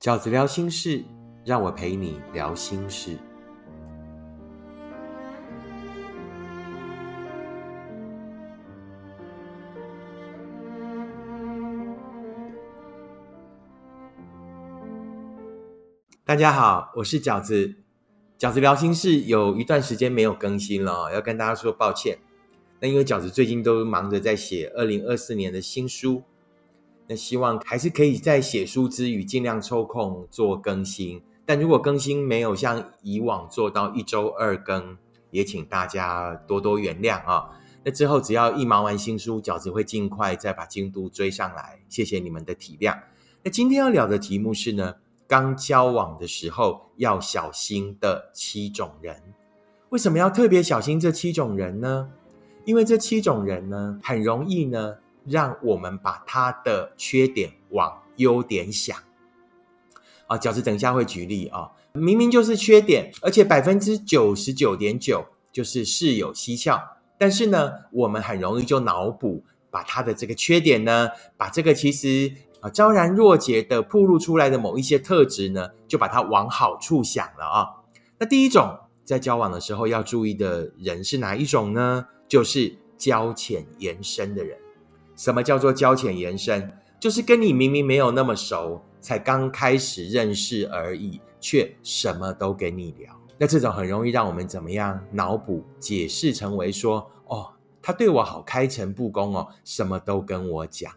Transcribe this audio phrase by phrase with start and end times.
[0.00, 1.04] 饺子聊心事，
[1.44, 3.18] 让我陪你聊心事。
[16.24, 17.74] 大家好，我是饺子。
[18.38, 22.16] 饺子聊心事有一段时间没有更新了，要跟大家说抱歉。
[22.80, 26.22] 那因为饺子最近都忙着在写二零二四年的新书，
[27.10, 31.20] 那希望还是可以在写书之余尽量抽空做更新。
[31.44, 34.96] 但如果更新没有像以往做到一周二更，
[35.32, 37.50] 也请大家多多原谅啊。
[37.82, 41.80] 那之后只要一忙完新书，饺子会尽快再把进度追上来。
[41.88, 42.96] 谢谢你们的体谅。
[43.42, 44.94] 那今天要聊的题目是呢？
[45.26, 49.20] 刚交往的时候要小心的七种人，
[49.88, 52.10] 为什么要特别小心这七种人呢？
[52.64, 54.98] 因为这七种人呢，很容易呢，
[55.30, 58.96] 让我们把他的缺点往优点想。
[60.26, 66.80] 啊，饺子等一下会举例啊，明明就是缺点，而且百分之九十九点九就是事有蹊跷，
[67.16, 72.32] 但是呢，我们很容易就脑补，把他的这个缺点呢，把这个其实。
[72.60, 77.66] 啊，昭然若揭的暴露出来的某一些特质呢，就把它往好处想了啊。
[78.18, 82.06] 那第一种在交往的时候要注意的人是哪一种呢？
[82.28, 84.58] 就是交浅言深的人。
[85.20, 86.72] 什么叫做交浅言深？
[86.98, 93.14] 就是跟你明明没有那么熟，才刚开始认识而已，却什么都跟你聊。
[93.36, 100.90] 那这种很容易让我们怎么样脑补解释成为说，哦，他对我好开诚布公哦，什么都跟我讲，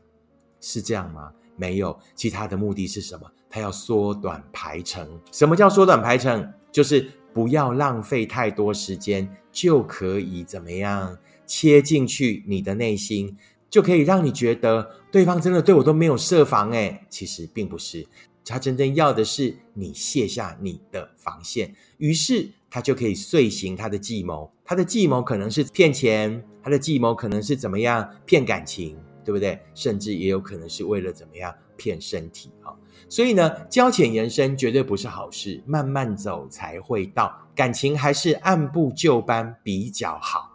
[0.61, 1.29] 是这样吗？
[1.57, 3.29] 没有，其他的目的是什么？
[3.49, 5.05] 他要缩短排程。
[5.33, 6.49] 什么叫缩短排程？
[6.71, 13.37] 就是不要浪费太多时间，就可以怎么样切进去你的内心，
[13.73, 16.69] 就可以让你觉得对方真的对我都没有设防。
[16.69, 18.05] 哎，其实并不是，
[18.45, 24.53] 他真正要的是你卸下你的防线，于是他就可以遂行他的计谋。
[24.63, 28.95] 他的计谋可能是骗钱，他的计谋可能是怎么样骗感情。
[29.25, 29.57] 对不对？
[29.73, 32.75] 甚至也有可能是为了怎么样骗身体啊？
[33.07, 37.33] 所以呢，交浅言深绝对不是好事，慢慢走才会到。
[37.55, 40.52] 感情还是按部就班比较好。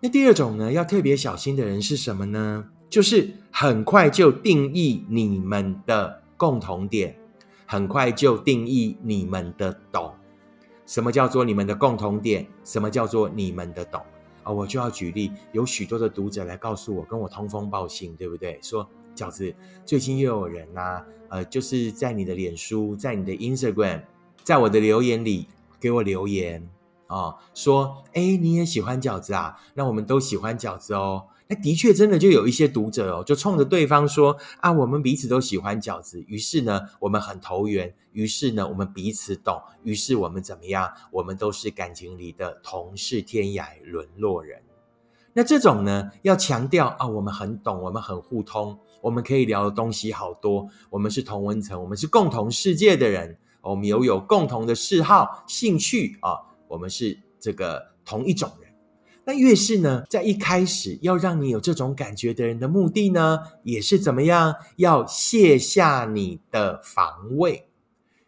[0.00, 2.68] 那第二种呢，要特别小心的人是什么呢？
[2.88, 7.16] 就是很快就定义你们的共同点，
[7.66, 10.12] 很快就定义你们的懂。
[10.84, 12.46] 什么叫做你们的共同点？
[12.62, 14.00] 什么叫做你们的懂？
[14.44, 18.58] 啊，我就要举例，有许多的读者来告诉我，跟我通风报信，对不对？
[18.62, 19.52] 说饺子
[19.84, 24.02] 最近又有人呐，呃，就是在你的脸书，在你的 Instagram，
[24.44, 25.48] 在我的留言里
[25.80, 26.68] 给我留言
[27.06, 29.56] 啊，说，哎，你也喜欢饺子啊？
[29.74, 31.26] 那我们都喜欢饺子哦。
[31.48, 40.90] 那的确，真的就有一些读者哦，就冲着对方说啊，我们彼此都喜欢饺子，于是呢，我们很投缘，于是呢，我们彼此懂，于是我们怎么样？
[41.12, 44.60] 我们都是感情里的同是天涯沦落人。
[45.32, 58.72] 那这种呢，要强调啊，我们很懂，我们很互通，我们可以聊的东西好多，我们是同温层，我们是共同世界的人，我们有有共同的嗜好、兴趣啊，我们是这个同一种人。
[59.28, 64.54] 那越是呢，在一开始要让你有这种感觉的人的目的呢，也是怎么样？
[64.76, 67.68] 要卸下你的防卫，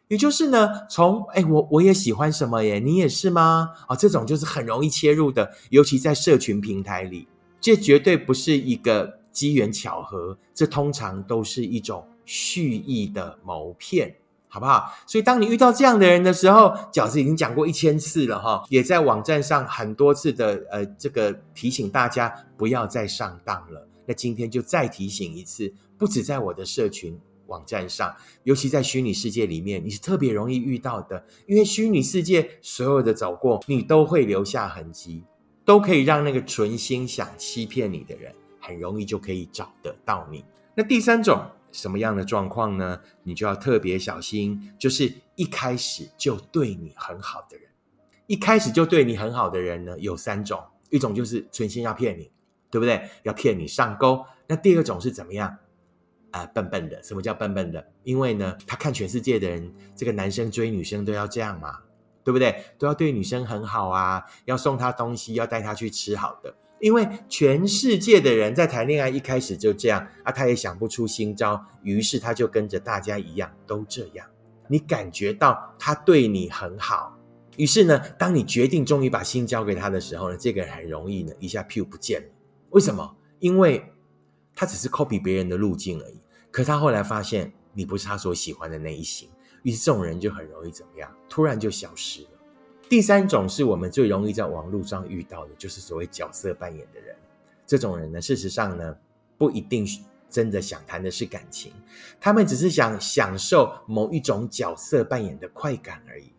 [0.09, 3.71] 也就是呢，从哎，我我也喜欢什么耶，你也是吗？
[3.87, 7.28] 啊，这种就是很容易切入的，尤其在社群平台里，
[7.60, 14.16] 这绝对不是一个机缘巧合，这通常都是一种蓄意的谋骗。
[14.58, 14.92] 好不好？
[15.06, 23.86] 所以当你遇到这样的人的时候，饺子已经讲过一千次了哈，也在网站上很多次的呃，这个提醒大家不要再上当了。
[24.04, 27.16] 那今天就再提醒一次，不止在我的社群
[27.47, 35.22] 网站上，尤其在虚拟世界里面，你是特别容易遇到的，因为虚拟世界所有的走过，你都会留下痕迹，
[35.64, 40.44] 都可以让那个存心想欺骗你的人，很容易就可以找得到你。
[40.74, 41.41] 那第三种。
[41.72, 43.00] 什么样的状况呢？
[43.22, 47.68] 你就要特别小心，就是一开始就对你很好的人，
[48.26, 52.30] 一开始就对你很好的人呢，有三种，一种就是存心要骗你，
[52.70, 53.09] 对不对？
[53.22, 54.24] 要骗你上钩。
[54.47, 55.59] 那第二种是怎么样？
[56.30, 57.03] 啊，笨笨的。
[57.03, 57.86] 什么叫笨笨的？
[58.03, 61.80] 因为呢，他看全世界的人，这个男生追女生都要这样嘛，
[62.24, 62.64] 对不对？
[62.78, 66.54] 都要对女生很好啊，要送她东西，要带她去吃好的。
[66.80, 74.27] 因为全世界的人在谈恋爱一开始就这样啊，他也想不出新招，于是他就跟着大家一样都这样。
[74.69, 77.19] 你感觉到他对你很好，
[77.57, 82.28] 于是呢，当你决定终于把心交给他的时候呢，这个人很容易呢一下屁股不见了。
[82.71, 83.16] 为什么？
[83.39, 83.83] 因为
[84.54, 86.21] 他只是 copy 别人的路径而已。
[86.51, 89.28] 可他后来发现你不是他所喜欢的那一型，
[89.63, 91.10] 于是这种人就很容易怎么样？
[91.28, 92.31] 突然就消失了。
[92.88, 97.14] 第三种是我们最容易在网络上遇到的，就是所谓角色扮演的人。
[97.66, 98.96] 这种人呢，事实上呢，
[99.36, 99.86] 不一定
[100.30, 101.70] 真的想谈的是感情，
[102.18, 106.32] 他们只是想享受某一种角色扮演的快感而已。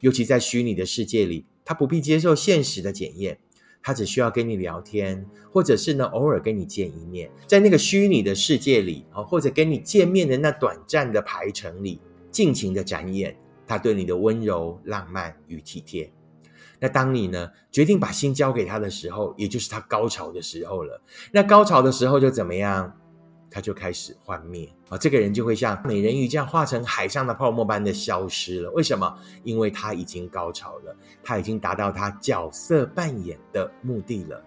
[0.00, 3.38] 尤其在虚拟的世界里，他不必接受现实的检验，
[3.82, 11.98] 他只需要跟你聊天，或者是呢偶尔跟你见一面，在那个虚拟的世界里啊，或者跟你见面的那短暂的排程里，
[12.30, 13.34] 尽情的展演
[13.66, 16.10] 他对你的温柔、浪漫与体贴。
[16.78, 21.00] 那当你呢决定把心交给他的时候，也就是他高潮的时候了。
[21.32, 22.92] 那高潮的时候就怎么样？
[23.48, 28.70] 他就开始幻灭啊，这个人就会像美人鱼这样化成海上的泡沫般的消失了。
[28.72, 29.18] 为什么？
[29.44, 34.44] 因为他已经高潮了，他已经达到他角色扮演的目的了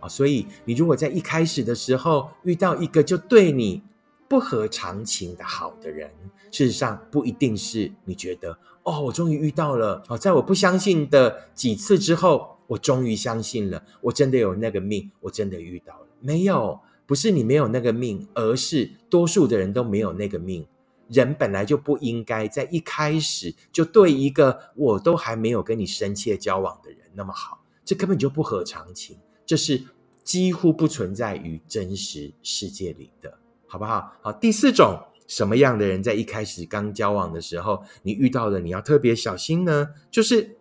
[0.00, 0.08] 啊。
[0.08, 3.82] 所以你如果在一开始的时候遇到一个就对你
[4.28, 6.10] 不合常情的好的人，
[6.50, 8.58] 事实上不一定是你觉得。
[8.82, 10.02] 哦，我终于遇到了！
[10.08, 13.82] 哦，在我不相信的几次之后，我终于相信了。
[14.00, 16.06] 我真的有那个命，我真的遇到了。
[16.20, 20.64] 没有，不是你没有那个命，而是多数的人都没有那个命。
[21.08, 29.80] 人本来就不应该在一开始就对一个我都还没有跟你深切交往的人那么好，这根本就不合常情，这是
[30.24, 34.12] 几乎不存在于真实世界里的，好不好？
[34.22, 34.98] 好，第四种。
[35.28, 39.88] 什么样的人在一开始刚交往的时候，你遇到的你要特别小心呢？
[40.08, 40.56] 就是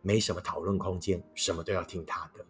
[0.00, 2.42] 没什么讨论空间，什么都要听他的。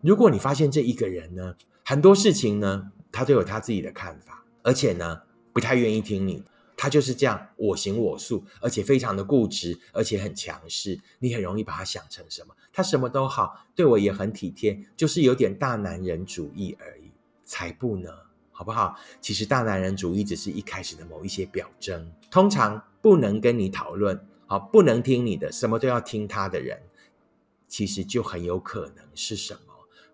[0.00, 1.54] 如果你发现这一个人呢，
[1.84, 5.20] 很多事情呢，他都有他自己的看法，而且呢，
[5.52, 6.42] 不太愿意听你，
[6.74, 12.54] 他就是这样我行我素，而且非常的固执，而且很强势，你很容易把他想成什么？
[12.72, 17.12] 他什么都好，对我也很体贴，就是有点大男人主义而已，
[17.44, 18.08] 才不呢。
[18.58, 18.98] 好不好？
[19.20, 26.76] 其实大男人主义只是一开始的某一些表征，通常不能跟你讨论，好，不能听你的，什么都要听他的人，
[27.68, 29.60] 其实就很有可能是什么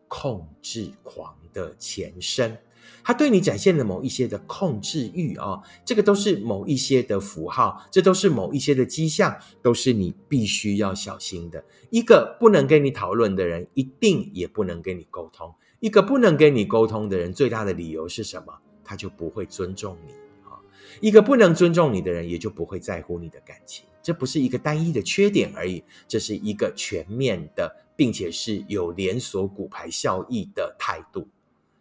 [0.09, 2.59] 控制狂的前身。
[3.03, 11.65] 他对你展现的某一些的控制欲啊，这个都是某一些的符号，这都是某一些的迹象，都是你必须要小心的。
[11.89, 15.55] 一个不能跟你讨论的人，一定也不能跟你沟通。
[15.81, 18.55] 一个不能跟你沟通的人，最大的理由是什么？
[18.83, 20.13] 他就不会尊重你
[20.45, 20.61] 啊！
[21.01, 23.85] 一个不能尊重你的人，也就不会在乎你的感情。
[24.03, 31.27] 这不是一个单一的缺点而已，这是一个全面的，并且是有连锁骨牌效益的态度。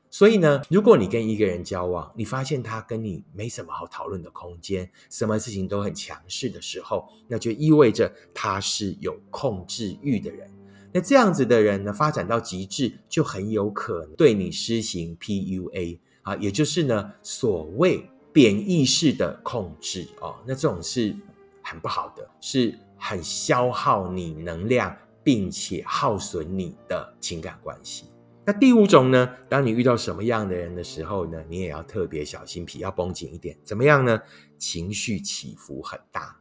[0.09, 10.49] 所以呢，如果你跟一个人交往，你发现他跟你没什么好讨论的空间，什么事情都很强势的时候，那就意味着他是有控制欲的人。
[10.93, 20.35] 那这样子的人呢，发展到极致，就很有可能对你施行 PUA 啊，也就是呢所谓贬义式的控制哦。
[20.45, 21.15] 那这种是
[21.63, 28.05] 很不好的，是很消耗你能量，并且耗损你的情感关系。
[28.45, 33.57] 那第五种呢，当你遇到什么样的人的时候呢，你也要特别小心，皮要绷紧一点。
[33.63, 34.21] 怎么样呢？
[34.59, 36.37] 情绪起伏很大。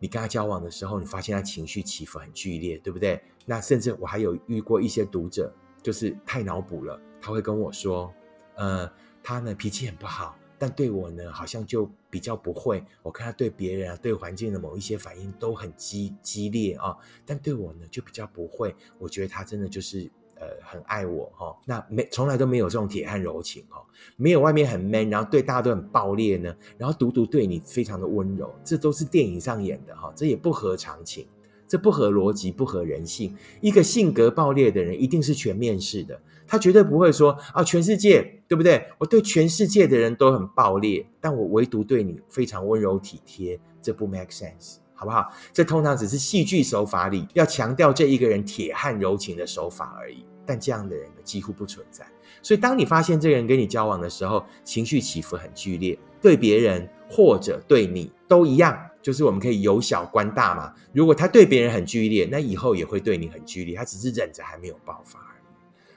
[0.00, 3.22] 你跟他交往的时候，你发现他情绪起伏很剧烈，对不对？
[3.46, 8.12] 那甚至我还有遇过一些读者，就是太脑补了，他会跟我说，
[8.56, 8.92] 呃，
[9.22, 12.84] 他呢脾气很不好，但对我呢好像就比较不会。
[13.02, 18.74] 我看他对别人啊、对环境的某一些反应都很激激烈啊，但对我呢就比较不会。
[18.98, 20.10] 我觉得他真的就是。
[20.40, 23.84] 呃，很爱我哈，那没从来都没有这种铁汉柔情哈，
[24.16, 31.26] 没有外面很 man，然后对大家都很暴烈呢，然后独独对你非常的温柔，这都是电影上演的哈，这也不合常情，
[31.68, 33.36] 这不合逻辑，不合人性。
[33.60, 38.82] 一个性格暴烈的人一定是全面式的，他绝对不会说啊，全世界对不对？
[38.96, 44.76] 我对全世界的人都很暴烈，但我唯独对你非常温柔体贴，这不 make sense。
[45.00, 45.32] 好不好？
[45.50, 50.26] 这通常只是戏剧手法里要强调这一个人铁汉柔情的手法而已。
[50.44, 52.04] 但这样的人呢，几乎不存在。
[52.42, 60.74] 所以，当你发现这个人跟你交往的时候，情绪起伏很剧烈，对别人或者对你都一样，就是我们可以由小观大嘛。
[60.92, 63.74] 如果他对别人很剧烈，那以后也会对你很剧烈。
[63.74, 65.44] 他只是忍着还没有爆发而已。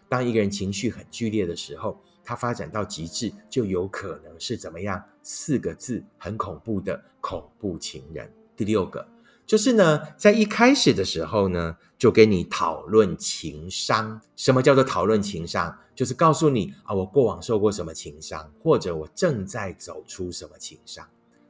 [0.07, 5.03] 当一个人情绪很剧烈的时候，他发展到极致，就有可能是怎么样？
[5.23, 8.31] 四个字，很恐怖的恐怖情人。
[8.55, 9.07] 第六个
[9.45, 14.21] 就是呢，在一开始的时候呢，就跟你讨论情商。
[14.35, 15.77] 什么叫做讨论情商？
[15.93, 21.05] 就是告诉你啊，我过往受过什么情商，或者我正在走出什么情商。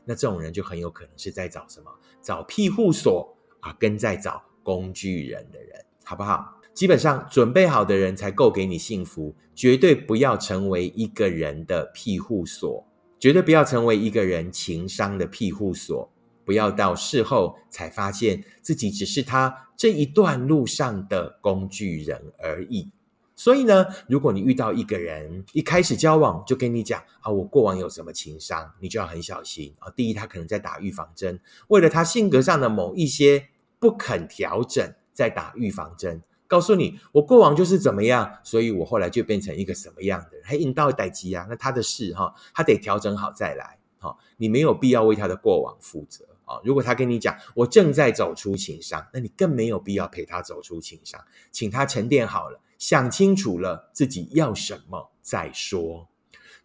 [0.05, 1.91] 那这种人就很有可能是在找什么？
[2.21, 6.59] 找庇护所啊，跟在找工具人的人，好不好？
[6.73, 12.85] 基本上准备好的人才够给你幸福，绝对不要成为一个人的庇护所。
[13.19, 16.11] 绝对不要成为一个人情商的庇护所，
[16.45, 22.91] 不要到事后才发现自己只是他这一段路上的工具人而已。
[23.35, 29.73] 所以呢，如果你遇到一个人一开始交往就跟你讲啊，我过往有什么情商，你就要很小心。
[29.79, 29.89] 啊。
[29.89, 33.47] 第一，他可能在打预防针，为了他性格上的某一些
[33.79, 43.79] 不肯调整，在打预防针，告诉你我过往就是怎么样，所以我后来就变成一个什么样的人，还引到待机啊，那他的事哈，他得调整好再来。
[43.97, 46.23] 哈，你没有必要为他的过往负责。
[46.63, 51.19] 如果他跟你讲我正在走出情商，那你更没有必要陪他走出情商，
[51.51, 52.59] 请他沉淀好了。
[52.77, 56.09] 想清楚了自己要什么再说。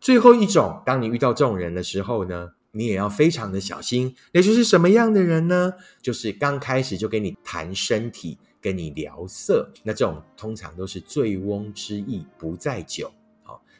[0.00, 4.16] 最后一种，当你遇到这种人的时候呢，你也要非常的小心。
[4.33, 5.75] 也就是什么样的人呢？
[6.02, 13.12] 就是刚开始就跟你谈身体、跟你聊色，那这种通常都是醉翁之意不在酒，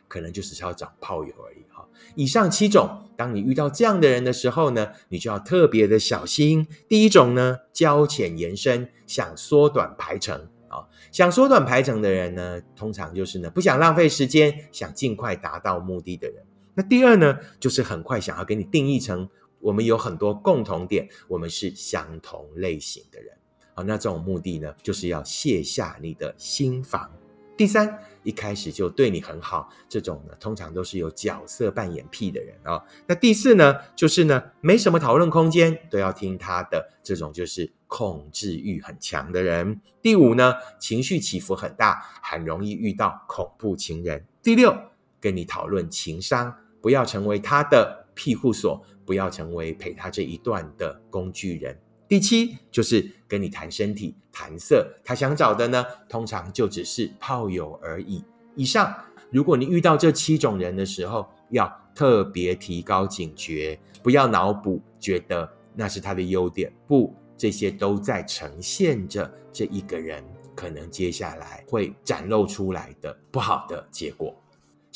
[0.08, 1.86] 可能就只是要找炮友而已哈。
[2.16, 6.66] 以上七种，当你遇到这样的人的时候呢，你就要特别的小心。
[6.88, 10.48] 第一种呢，交浅言深，想缩短排程。
[10.68, 16.44] 啊，想缩短排程的人呢，通常就是呢不想浪费时间，想尽快达到目的的人。
[16.74, 19.26] 那第二呢，就是很快想要给你定义成
[19.60, 23.32] 我们有很多共同点，我们是相同类型的人。
[23.74, 27.10] 好，那这种目的呢，就是要卸下你的心防。
[27.58, 32.80] 第三，一开始就对你很好，这种呢，通常都是有角色扮演癖的人啊。
[33.08, 39.80] 那第四呢，就是呢，没什么讨论空间，都要听他的，这种就是控制欲很强的人。
[40.00, 44.24] 第五呢，情绪起伏很大，很容易遇到恐怖情人。
[44.40, 44.72] 第六，
[45.20, 51.76] 跟你讨论情商，不要成为他的庇护所，不要成为陪他这一段的工具人。
[52.08, 58.24] 第七就是跟你谈身体、谈色，他想找的呢，通常就只是炮友而已。
[58.56, 58.96] 以上，
[59.30, 66.72] 如果你遇到这七种人的时候，要特别提高警觉，不要脑补，觉得那是他的优点。
[66.86, 70.24] 不，这些都在呈现着这一个人
[70.54, 74.34] 可能接下来会展露出来的不好的结果。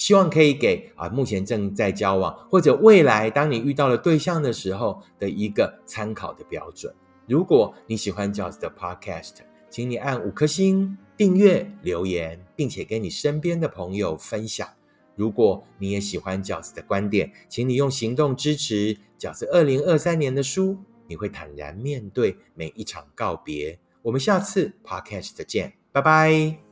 [0.02, 6.92] 希望可以给啊，目前正在交往或者未来当你遇到了对象的时候的一个参考的标准。
[7.28, 9.34] 如果你喜欢饺子的 Podcast，
[9.70, 14.68] 请你按五颗星、订阅、留言，并且跟你身边的朋友分享。
[15.14, 20.78] 如果你也喜欢饺子的观点，请你用行动支持饺子二零二三年的书。
[21.06, 23.78] 你会坦然面对每一场告别。
[24.02, 26.71] 我们下次 Podcast 见，拜拜。